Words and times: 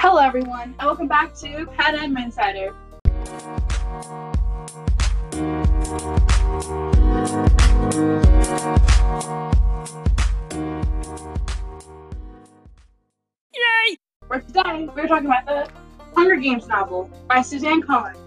Hello, 0.00 0.18
everyone, 0.18 0.76
and 0.78 0.86
welcome 0.86 1.08
back 1.08 1.34
to 1.34 1.66
Panem 1.76 2.16
Insider. 2.16 2.72
Yay! 13.52 13.96
For 14.28 14.38
today, 14.38 14.88
we're 14.94 15.08
talking 15.08 15.26
about 15.26 15.46
the 15.46 15.68
Hunger 16.14 16.36
Games 16.36 16.68
novel 16.68 17.10
by 17.26 17.42
Suzanne 17.42 17.82
Collins. 17.82 18.18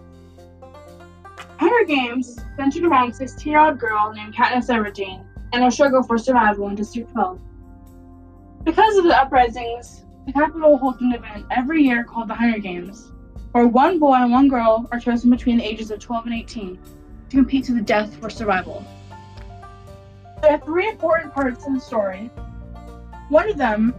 Hunger 1.57 1.85
Games 1.85 2.27
is 2.27 2.41
centered 2.57 2.83
around 2.83 3.11
a 3.11 3.13
16 3.13 3.49
year 3.49 3.61
old 3.61 3.79
girl 3.79 4.11
named 4.13 4.35
Katniss 4.35 4.67
Everdeen 4.67 5.23
and 5.53 5.63
her 5.63 5.71
struggle 5.71 6.03
for 6.03 6.17
survival 6.17 6.67
in 6.67 6.75
District 6.75 7.09
12. 7.13 7.39
Because 8.65 8.97
of 8.97 9.05
the 9.05 9.17
uprisings, 9.17 10.03
the 10.25 10.33
Capitol 10.33 10.77
holds 10.77 11.01
an 11.01 11.13
event 11.13 11.45
every 11.49 11.83
year 11.83 12.03
called 12.03 12.27
the 12.27 12.35
Hunger 12.35 12.59
Games, 12.59 13.11
where 13.51 13.67
one 13.67 13.99
boy 13.99 14.15
and 14.15 14.31
one 14.31 14.47
girl 14.47 14.87
are 14.91 14.99
chosen 14.99 15.29
between 15.29 15.57
the 15.57 15.63
ages 15.63 15.91
of 15.91 15.99
12 15.99 16.25
and 16.25 16.35
18 16.35 16.79
to 17.29 17.35
compete 17.35 17.65
to 17.65 17.73
the 17.73 17.81
death 17.81 18.15
for 18.17 18.29
survival. 18.29 18.85
There 20.41 20.51
are 20.51 20.59
three 20.59 20.89
important 20.89 21.33
parts 21.33 21.65
in 21.65 21.73
the 21.73 21.79
story. 21.79 22.29
One 23.29 23.49
of 23.49 23.57
them 23.57 23.95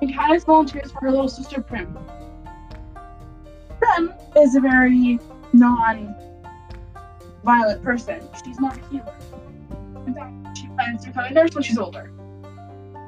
is 0.00 0.10
Katniss 0.10 0.44
volunteers 0.44 0.90
for 0.90 1.00
her 1.02 1.10
little 1.10 1.28
sister 1.28 1.60
Prim. 1.60 1.96
Prim 3.78 4.12
is 4.36 4.54
a 4.56 4.60
very 4.60 5.18
non 5.52 6.14
violent 7.44 7.82
person. 7.82 8.26
She's 8.44 8.58
not 8.58 8.76
a 8.76 8.88
healer. 8.88 9.14
In 10.06 10.14
fact, 10.14 10.58
she 10.58 10.66
plans 10.68 11.02
to 11.02 11.08
become 11.08 11.24
a 11.24 11.30
nurse 11.30 11.54
when 11.54 11.62
she's 11.62 11.78
older. 11.78 12.10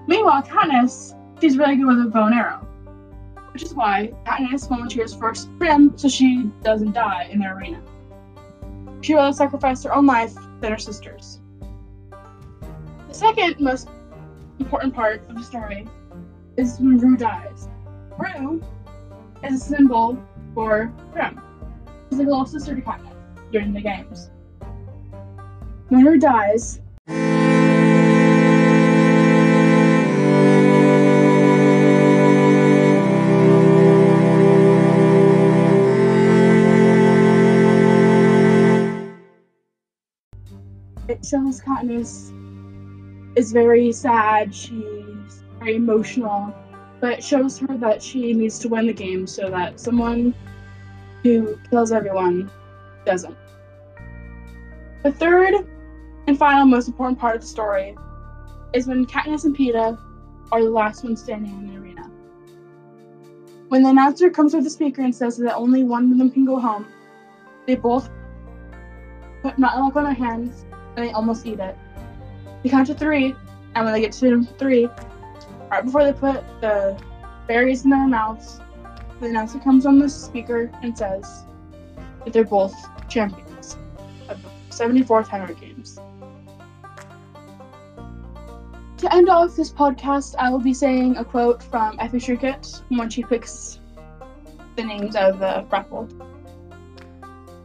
Meanwhile, 0.07 0.43
Katniss, 0.43 1.15
she's 1.41 1.59
really 1.59 1.77
good 1.77 1.87
with 1.87 2.01
a 2.01 2.09
bow 2.09 2.27
and 2.27 2.35
arrow. 2.35 2.67
Which 3.53 3.63
is 3.63 3.75
why 3.75 4.13
Katniss 4.25 4.69
volunteers 4.69 5.15
for 5.15 5.33
Prim 5.59 5.97
so 5.97 6.09
she 6.09 6.51
doesn't 6.63 6.93
die 6.93 7.29
in 7.31 7.41
the 7.41 7.47
arena. 7.47 7.83
She 9.01 9.15
rather 9.15 9.33
sacrificed 9.33 9.85
her 9.85 9.95
own 9.95 10.07
life 10.07 10.35
than 10.61 10.73
her 10.73 10.79
sister's. 10.79 11.41
The 13.09 13.15
second 13.15 13.61
most 13.61 13.89
important 14.59 14.95
part 14.95 15.29
of 15.29 15.37
the 15.37 15.43
story 15.43 15.87
is 16.57 16.79
when 16.79 16.99
Rue 16.99 17.17
dies. 17.17 17.69
Rue 18.19 18.63
is 19.43 19.63
a 19.63 19.65
symbol 19.65 20.19
for 20.55 20.93
Prim. 21.13 21.41
She's 22.09 22.19
like 22.19 22.27
a 22.27 22.31
little 22.31 22.47
sister 22.47 22.75
to 22.75 22.81
Katniss 22.81 23.13
during 23.53 23.73
the 23.73 23.81
games. 23.81 24.31
When 25.89 26.05
Rue 26.05 26.19
dies, 26.19 26.81
it 41.09 41.25
shows 41.25 41.61
Katniss 41.61 42.33
is 43.37 43.53
very 43.53 43.93
sad. 43.93 44.55
She's 44.55 45.45
very 45.59 45.77
emotional, 45.77 46.55
but 47.01 47.13
it 47.13 47.25
shows 47.25 47.59
her 47.59 47.77
that 47.79 48.03
she 48.03 48.33
needs 48.33 48.59
to 48.61 48.69
win 48.69 48.87
the 48.87 48.93
game 48.93 49.27
so 49.27 49.51
that 49.51 49.79
someone 49.79 50.35
who 51.23 51.59
kills 51.71 51.93
everyone 51.93 52.51
doesn't. 53.05 53.37
The 55.03 55.13
third 55.13 55.55
and 56.27 56.37
final 56.37 56.67
most 56.67 56.89
important 56.89 57.19
part 57.19 57.37
of 57.37 57.43
the 57.43 57.47
story 57.47 57.97
is 58.73 58.87
when 58.87 59.07
Katniss 59.07 59.45
and 59.45 59.57
Peeta 59.57 59.99
are 60.51 60.63
the 60.63 60.71
last 60.71 61.05
ones 61.05 61.23
standing 61.23 61.53
in 61.53 61.67
the 61.69 61.81
arena. 61.81 62.11
When 63.69 63.83
the 63.83 63.91
announcer 63.91 64.31
comes 64.31 64.55
with 64.55 64.65
the 64.65 64.71
speaker 64.71 65.03
and 65.03 65.15
says 65.15 65.37
that 65.39 65.55
only 65.55 65.85
one 65.85 66.11
of 66.13 66.19
them 66.19 66.31
can 66.31 66.45
go 66.45 66.59
home, 66.59 66.87
they 67.67 67.75
both 67.75 68.09
put 69.43 69.57
nightlock 69.57 69.97
on 69.97 70.05
their 70.05 70.15
hands 70.15 70.65
and 70.97 71.07
they 71.07 71.13
almost 71.13 71.47
eat 71.47 71.61
it. 71.61 71.77
They 72.63 72.71
count 72.71 72.87
to 72.89 72.95
three, 72.95 73.35
and 73.75 73.85
when 73.85 73.93
they 73.93 74.01
get 74.01 74.13
to 74.13 74.43
three, 74.59 74.89
right 75.71 75.85
before 75.85 76.05
they 76.05 76.13
put 76.13 76.43
the 76.61 77.01
berries 77.47 77.85
in 77.85 77.91
their 77.91 78.07
mouths, 78.07 78.61
the 79.21 79.27
announcer 79.27 79.59
comes 79.59 79.87
on 79.87 79.99
the 79.99 80.09
speaker 80.09 80.71
and 80.83 80.97
says 80.97 81.45
that 82.25 82.33
they're 82.33 82.45
both 82.45 82.75
champions 83.09 83.77
of 84.29 84.43
the 84.43 84.49
74th 84.71 85.29
Hunger 85.29 85.55
Games. 85.55 85.99
To 88.99 89.15
end 89.15 89.29
off 89.29 89.55
this 89.55 89.71
podcast, 89.71 90.35
I 90.39 90.51
will 90.51 90.59
be 90.59 90.73
saying 90.73 91.19
a 91.19 91.25
quote 91.25 91.63
from 91.63 91.97
Effie 92.01 92.19
Trinket 92.19 92.83
when 92.89 93.11
she 93.11 93.23
picks 93.23 93.79
the 94.75 94.85
names 94.85 95.15
of 95.17 95.39
the 95.39 95.67
raffle. 95.71 96.09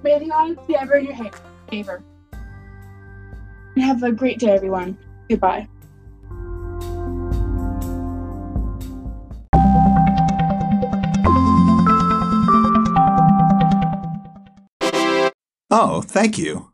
May 0.04 0.20
the 0.20 0.32
odds 0.32 0.60
be 0.68 0.76
ever 0.76 0.96
in 0.96 1.06
your 1.06 1.32
favor. 1.70 2.04
And 3.76 3.84
have 3.84 4.04
a 4.04 4.12
great 4.12 4.40
day, 4.40 4.52
everyone. 4.52 4.98
Goodbye. 5.30 5.68
Oh, 15.74 16.02
thank 16.02 16.38
you. 16.38 16.71